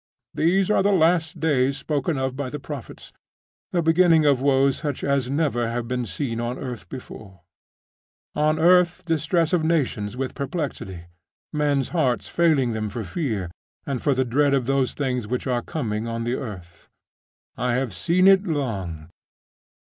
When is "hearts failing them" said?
11.89-12.89